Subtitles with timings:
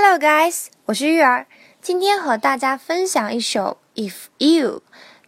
[0.00, 1.48] Hello guys，我是玉儿，
[1.82, 4.76] 今天和大家分享一首《If You》。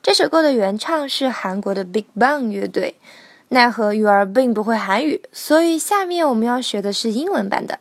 [0.00, 2.94] 这首歌的原唱是韩国的 Big Bang 乐队。
[3.48, 7.80] 奈何玉儿并不会韩语，所以下面我们要学的是英文版的。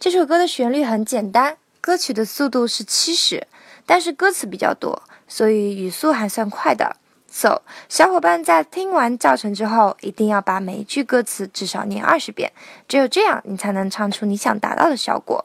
[0.00, 3.46] 这首歌的旋律很简单，歌曲的速度是七十，
[3.86, 6.96] 但是歌词比较多，所以语速还算快的。
[7.30, 12.50] So，小伙伴在听完教程之后，一定要把每一句歌词至少念二十遍，
[12.88, 15.44] 只有这样，你才能唱出你想达到的效果。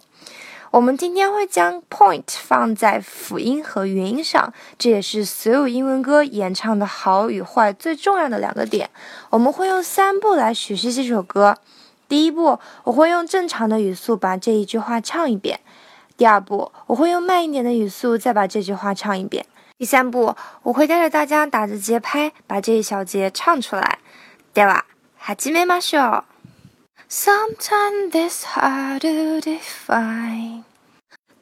[0.72, 8.90] 我们今天会将 point 放在辅音和元音上，这也是所有英文歌演唱的好与坏最重要的两个点。
[9.30, 11.58] 我们会用三步来学习这首歌。
[12.08, 15.58] 第一步，我会用正常的语速把这一句话唱一遍；
[16.16, 19.46] 第二步，我会用慢一点的语速再把这句话唱一遍。
[19.78, 24.00] 第三步，我会带着大家打着节拍把这一小节唱出来。
[24.54, 24.86] 对吧？
[25.18, 26.24] 哈基梅马秀。
[27.14, 30.64] Sometimes this hard to define。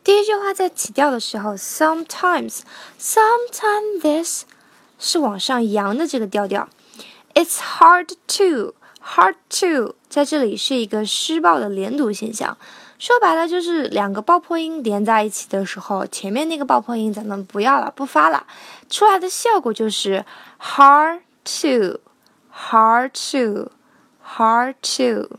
[0.03, 4.45] 第一句话在起调的时候，sometimes，sometimes this
[4.98, 6.67] 是往上扬的这个调调。
[7.35, 12.57] It's hard to，hard to 在这里是一个失爆的连读现象。
[12.98, 18.48] 说白了就是两个爆破音连在一起的时候，前面那个爆破音咱们不要了，不发了，
[18.89, 20.26] 出来的效果就是
[20.59, 21.20] hard
[21.61, 25.37] to，hard to，hard to。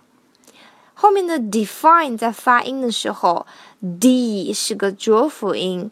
[1.02, 3.46] 后面的 define 在发音的时候
[3.98, 5.90] ，d 是个浊辅音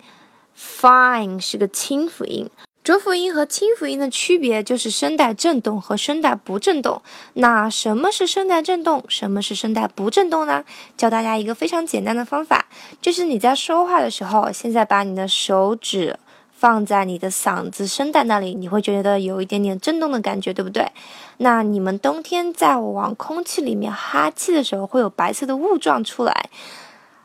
[0.54, 2.50] ，fine 是个清辅音。
[2.84, 7.00] 浊辅音和清辅音的区别就是声带振动和声带不振动。
[7.32, 9.02] 那什么是声带振动？
[9.08, 10.62] 什么是声带不振动呢？
[10.98, 12.66] 教大家一个非常简单的方法，
[13.00, 16.18] 就是你在说话的时候，现在把你的手指
[16.58, 20.90] 放在你的嗓子声带那里，你会觉得有一点点震动的感觉，对不对？
[21.38, 26.50] 那你们冬天在往空气里面哈气的时候，会有白色的雾状出来，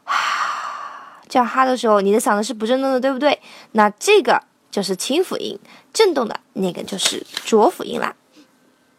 [0.03, 3.39] 哈， 这样哈的时候，你的嗓子是不振动的，对不对？
[3.71, 4.43] 那这个。
[4.73, 5.59] 就是清辅音，
[5.93, 8.15] 震动的那个就是浊辅音啦。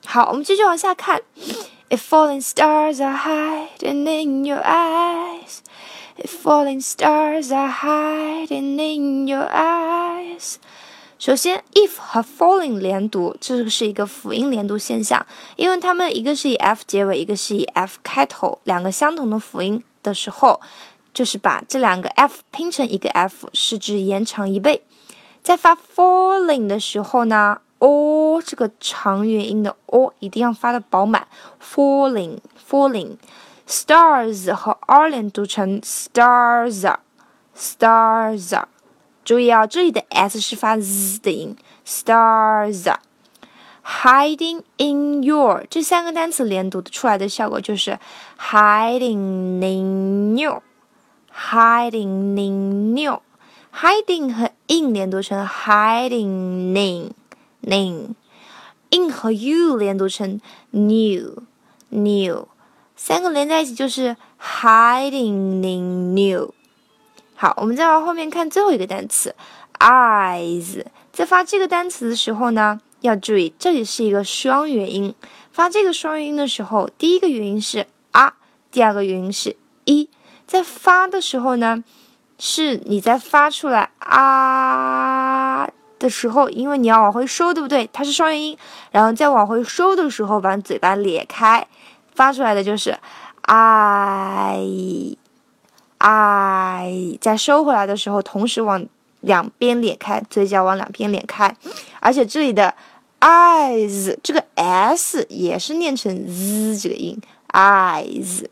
[0.07, 1.21] 好，我们继续往下看。
[1.91, 5.63] If falling stars are hiding in your eyes,
[6.17, 10.04] if falling stars are hiding in your eyes。
[11.17, 15.25] 首先，if 和 falling 连读，这是一个辅音连读现象，
[15.57, 20.61] 因为它们一个是以 f 结尾，一个是以 f 开头，两个相同的辅音的时候，
[21.15, 24.83] 就是把这两个 f 拼成一个 f，是指延长一倍。
[25.43, 31.29] 在发 falling 的时候呢，o 这个长元音的 o 一定要发的饱满。
[31.63, 33.17] falling falling
[33.69, 36.93] stars 和 r 连读成 stars
[37.57, 38.65] stars。
[39.25, 41.57] 注意啊，这里的 s 是发 z 的音。
[41.87, 42.95] stars
[43.85, 47.99] hiding in your 这三个单词连读出来的效果就是
[48.39, 50.63] hiding in you
[51.35, 53.21] hiding in you。
[53.75, 57.13] hiding 和 in 连读成 hiding in
[57.61, 60.41] in，in 和 you 连读成
[60.71, 61.43] new
[61.89, 62.47] new，
[62.95, 66.55] 三个连在一起就是 hiding in new。
[67.35, 69.35] 好，我们再往后面看最后一个单词
[69.79, 75.15] eyes，在发这个单词的时候呢，要注意这里是一个双元音，
[75.53, 78.35] 发这个双元音的时候，第一个元音是啊，
[78.71, 80.09] 第二个元音是一，
[80.47, 81.85] 在发的时候呢。
[82.37, 85.69] 是你在发出来啊
[86.01, 87.89] 的时候，因为你要往回收，对不对？
[87.93, 88.59] 它是双元音，
[88.91, 91.65] 然后再往回收的时候，把嘴巴咧开，
[92.13, 92.99] 发出来的就是
[93.43, 95.17] i
[96.05, 97.19] i。
[97.21, 98.87] 在收回来的时候，同时往
[99.21, 101.57] 两边咧开，嘴角往两边咧开，
[102.01, 102.75] 而且这里的
[103.21, 108.45] eyes 这个 s 也是念成 z 这个音 eyes。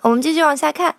[0.00, 0.96] 我们继续往下看。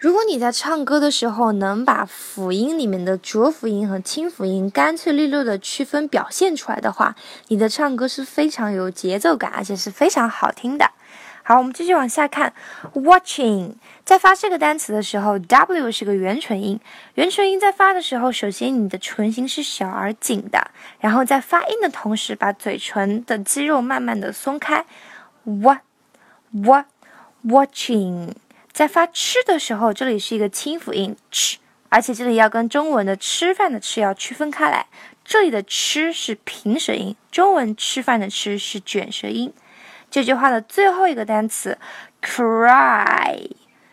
[0.00, 7.14] 如果你在唱歌的时候能把辅音里面的浊辅音和清辅音干脆利落的区分表现出来的话，
[7.48, 10.90] 你的唱歌是非常有节奏感，而且是非常好听的。
[11.42, 12.54] 好，我们继续往下看。
[12.94, 16.80] Watching，在发这个单词的时候，W 是个元唇音。
[17.16, 20.70] 元唇音在发的时候，首先你的唇形是小而紧的，
[21.00, 24.86] 然后在发音的同时，把嘴唇的肌肉慢慢的松开。
[25.44, 28.32] What，what，watching，
[28.72, 31.58] 在发吃的时候，这里是一个清辅音吃，
[31.88, 34.86] 而且这里要跟中文的吃饭的吃要区分开来。
[35.24, 39.52] 这里的吃是平舌音，中文吃饭的吃是卷舌音。
[40.10, 41.78] 这句话的最后一个单词
[42.22, 43.50] ，cry，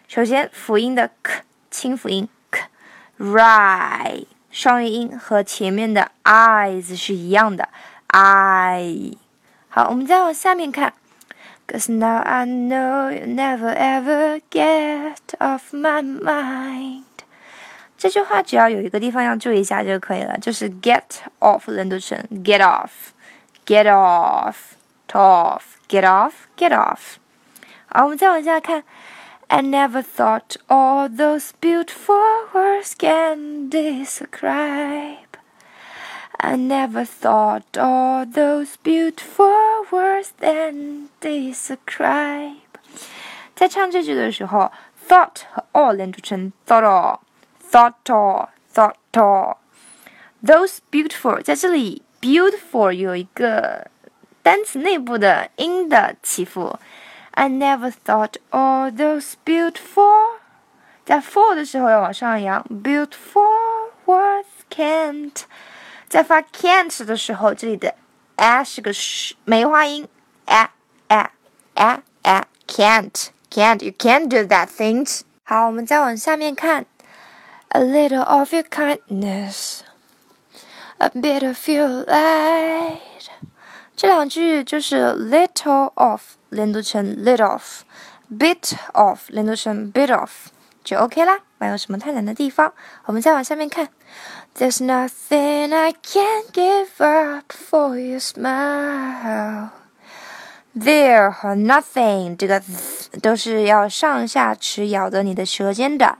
[0.07, 7.69] 首先辅音的 k 清辅音 k，ry 双元音和前面的 eyes 是一样的
[8.09, 9.15] ，eye。
[9.69, 10.94] 好，我们再往下面看。
[11.67, 17.05] Cause now I know you never ever get off my mind。
[17.97, 21.03] 这句话只要有一个地方要注意一下就可以了，就是 get
[21.38, 26.99] off 连读成 get off，get off，t off，get off，get off。
[27.87, 28.82] 好，我们再往下看。
[29.49, 35.19] I never thought all those beautiful words can describe.
[36.38, 42.56] I never thought all those beautiful words then describe。
[43.55, 44.73] 在唱这句的时候，
[45.09, 53.88] thought 和 all 连读成 thought all，thought all，thought all。Those beautiful 在这里，beautiful 有一个
[54.43, 56.79] 单词内部的音的起伏。
[57.32, 60.38] I never thought all those beautiful，
[61.05, 65.43] 在 for 的时候要往上扬，beautiful words can't。
[66.09, 67.94] 在发 can't 的时候，这里的
[68.37, 68.93] a 是个
[69.44, 70.09] 梅花音，
[70.47, 70.70] a
[71.09, 71.31] a
[71.75, 75.20] a a can't can't you can't do that things。
[75.44, 76.87] 好，我们再往下面看，
[77.69, 83.00] a little of your kindness。A bit of your light，
[83.97, 90.31] 这两句就是 little of 连读成 little of，bit of 连读成 bit of，
[90.85, 92.74] 就 OK 啦， 没有什么太难的地方。
[93.06, 93.89] 我们再往下面看。
[94.57, 99.69] There's nothing I can't give up for you smile.
[100.75, 102.62] There 和 nothing 这个
[103.21, 106.18] 都是要上下齿咬着你的舌尖的。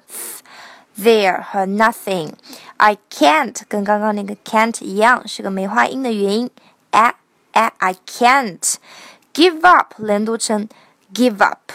[1.00, 2.34] There 和 nothing。
[2.78, 6.52] I can't 跟刚刚那个 can't 一样，是个梅花音的元音。
[6.92, 7.16] a
[7.52, 8.76] a I can't
[9.34, 10.68] give up 连读成
[11.14, 11.72] give up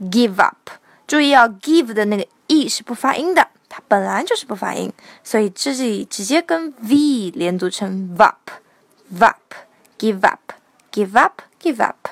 [0.00, 0.70] give up。
[1.06, 3.47] 注意要 give 的那个 e 是不发音的。
[3.69, 4.91] 它本来就是不发音，
[5.23, 12.07] 所以这里直接跟 v 连读成 vup，vup，give up，give up，give up。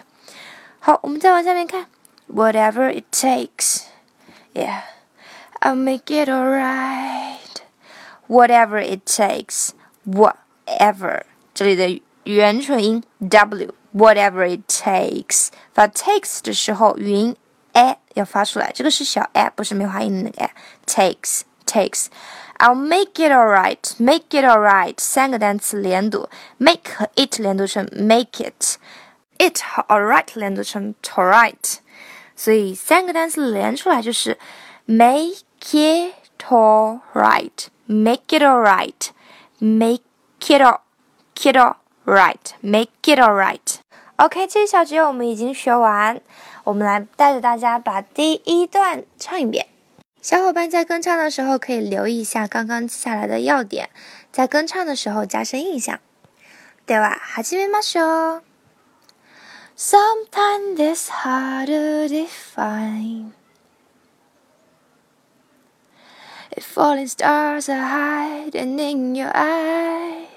[0.79, 1.87] 好，我们再往下面看，
[2.29, 11.23] whatever it takes，yeah，I'll make it alright。whatever it takes，whatever，
[11.53, 17.35] 这里的元唇音 w，whatever it takes，发 takes 的时候，元音
[17.73, 22.05] a 要发出来，这个是小 a，不是梅花音的那个 a，takes。takes.
[22.59, 23.91] I'll make it alright.
[23.97, 24.93] Make it alright.
[24.99, 31.77] 三个单词连读，make 和 it 连读成 make it。it 和 alright 连读成 alright，
[32.35, 34.37] 所以三个单词连出来就是
[34.85, 36.13] make it
[36.47, 39.09] alright, make it alright,
[39.57, 40.03] make
[40.39, 40.81] it all,
[41.33, 43.79] it alright, make it alright。
[44.19, 46.21] OK，这一小节我们已经学完，
[46.63, 49.67] 我们来带着大家把第一段唱一遍。
[50.21, 53.89] 小伙伴在跟唱的时候可以留意一下刚刚记下来的要点，
[54.31, 55.99] 在跟唱的时候加深印象。
[56.87, 57.19] 对吧？
[57.35, 58.43] 始めましょう。
[59.75, 63.31] Sometimes it's hard to define
[66.55, 70.27] if falling stars are hiding in your eyes.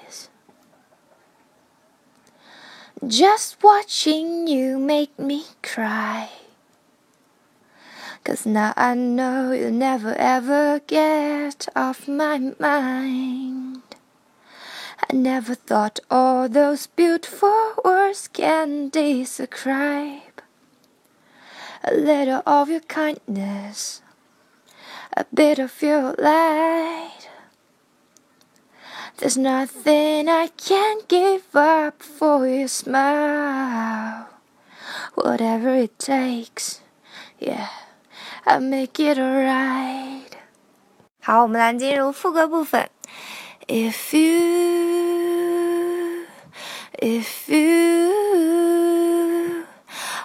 [3.08, 6.30] Just watching you make me cry.
[8.22, 13.82] Cause now I know you'll never ever get off my mind.
[14.98, 20.40] I never thought all those beautiful words can describe
[21.82, 24.00] a little of your kindness,
[25.14, 27.13] a bit of your light.
[29.17, 34.27] There's nothing I can't give up for your smile,
[35.15, 36.79] whatever it takes,
[37.37, 37.67] yeah.
[38.45, 40.31] I make it alright。
[41.21, 42.89] 好，我们来进入副歌部分。
[43.67, 46.25] If you,
[46.97, 48.13] if you,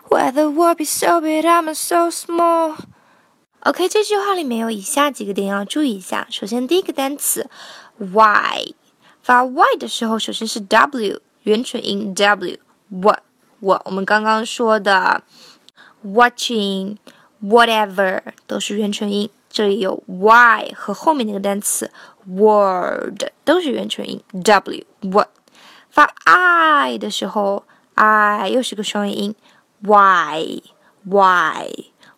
[0.08, 6.28] why the world be so big, I'm so small。OK，这句话里面有以下几个点要注意一下。
[6.30, 7.50] 首先，第一个单词
[7.98, 8.72] why，
[9.29, 13.19] 发 y 的时候，首先是 w 元唇音 w，what
[13.59, 15.21] 我我们刚刚说的
[16.03, 16.97] watching。
[17.39, 21.91] whatever 都是元唇音，这里有 y 和后面那个单词
[22.25, 25.29] word 都是元唇音 w what
[25.91, 29.35] 发 i 的时候 i 又是个双元音
[29.83, 30.63] y
[31.05, 31.71] why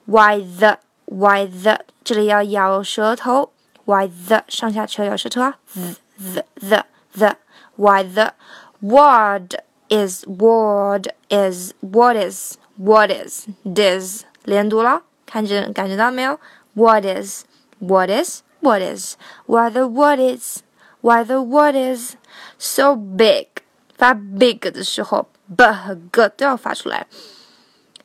[0.06, 3.52] why the why the 这里要咬舌头
[3.84, 6.86] why the 上下齿咬舌头啊 the the the
[7.17, 7.37] the
[7.77, 8.33] why the
[8.81, 9.57] word
[9.89, 15.03] is word is what is what is this 连读了。
[15.25, 16.39] 看着感觉到没有？
[16.75, 17.45] What is
[17.79, 18.43] What is?
[18.61, 19.17] What is?
[19.47, 20.63] Why the what is?
[21.03, 22.17] Why the what is
[22.59, 23.49] so big?
[23.97, 27.07] 发 big 的时候，b 和 g 都要发出来。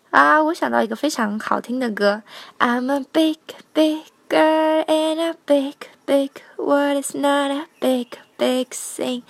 [0.09, 2.21] 啊，我想到一个非常好听的歌。
[2.59, 3.39] I'm a big,
[3.73, 5.75] big girl in a big,
[6.05, 7.01] big world.
[7.01, 9.22] It's not a big, big thing.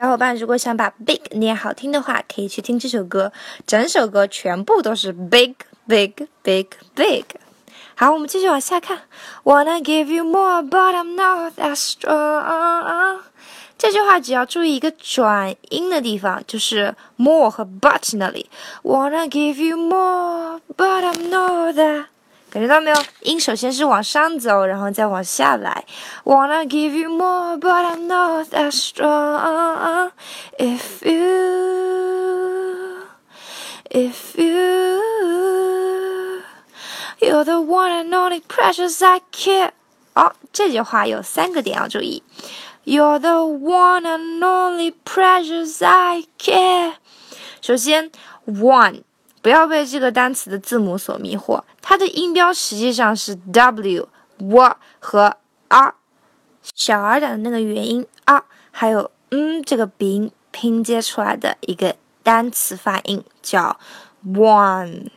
[0.00, 3.32] 小伙伴，如果想把 big 念好听的话，可以去听这首歌。
[3.66, 5.54] 整首歌全部都是 big,
[5.86, 6.12] big,
[6.42, 7.24] big, big。
[7.96, 9.02] 好，我们继续往下看。
[9.42, 13.20] Wanna give you more, but I'm not that strong.
[13.76, 18.48] 这句话只要注意一个转音的地方，就是 more 和 but 那里。
[18.82, 22.06] Wanna give you more, but I'm not that。
[22.50, 22.96] 感觉到没有？
[23.22, 25.84] 音首先是往上走，然后再往下来。
[26.24, 30.12] Wanna give you more, but I'm not that strong.
[30.58, 33.04] If you,
[33.90, 35.02] if you,
[37.20, 39.72] you're the one and only precious I care。
[40.14, 42.22] 哦，这句话有三个点要注意。
[42.84, 46.94] You're the one and only precious I care。
[47.60, 48.10] 首先
[48.46, 49.02] ，one
[49.42, 55.36] 不要被这个单词的字母所迷惑，它的音标实际上是 w、w 和
[55.68, 55.94] r，
[56.62, 63.78] 小 r 的那个元音 r，还有嗯这个鼻音拼接出来的一个单词发音叫
[64.26, 65.08] one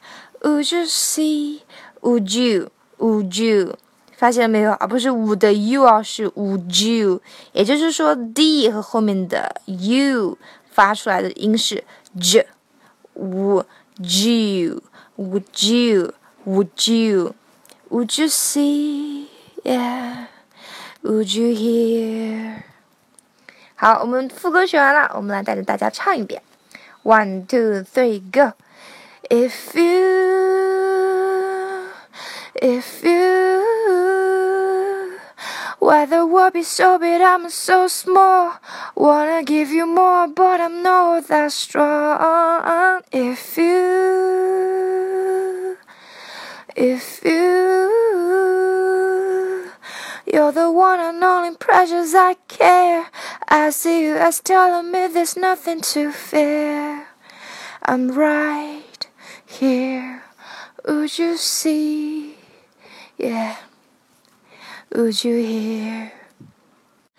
[0.42, 1.62] Would you see?
[2.02, 2.70] Would you?
[2.98, 3.76] Would you?
[4.21, 4.71] 发现了没有？
[4.73, 7.19] 而不是 would you 啊，是 would you。
[7.53, 10.37] 也就是说，d 和后面的 u
[10.69, 11.83] 发出来的音是
[12.19, 12.45] j。
[13.15, 13.65] would
[13.97, 14.83] you?
[15.17, 16.13] Would you?
[16.45, 17.33] Would you?
[17.89, 19.25] Would you see?
[19.63, 20.27] Yeah.
[21.01, 22.57] Would you hear?
[23.73, 26.43] 好，我们副歌学完了，我们来带着大家唱一遍。
[27.01, 28.53] One, two, three, go.
[29.31, 30.61] If you,
[32.53, 34.10] if you
[35.81, 38.53] why the world be so big, I'm so small.
[38.95, 43.01] Wanna give you more, but I'm not that strong.
[43.11, 44.85] If you,
[46.75, 47.89] if you,
[50.31, 53.07] you're the one and only precious I care.
[53.47, 57.07] I see you as telling me there's nothing to fear.
[57.81, 59.07] I'm right
[59.47, 60.25] here.
[60.85, 62.35] Would you see?
[63.17, 63.57] Yeah.
[64.93, 66.11] Would you hear?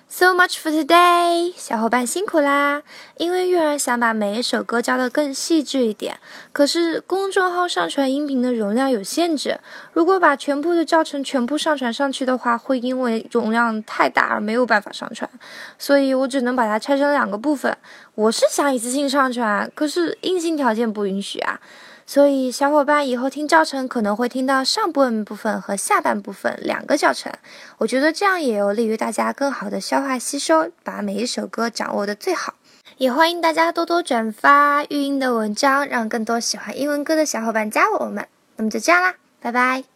[0.06, 2.82] So much for today，小伙伴辛苦啦！
[3.16, 6.20] 因为月儿想把每一首歌教得更细致一点，
[6.52, 9.58] 可是公众号上传音频的容量有限制，
[9.94, 15.30] 如果把全部的教程全部上传上去的话，会因为容量太大而没有办法上传，
[15.78, 17.74] 所以我只能把它拆成两个部分。
[18.14, 21.58] 我是想一次性上传，可是硬性条件不允许啊。
[22.06, 27.32] 所以，小伙伴以后听教程可能会听到上半部分和下半部分两个教程。
[27.78, 32.54] 我觉得这样也有利于大家更好的消化吸收，把每一首歌掌握的最好。
[32.99, 38.26] 也欢迎大家多多转发育英的文章，让更多喜欢英文歌的小伙伴加入我们。
[38.56, 39.91] 那么就这样啦，拜拜。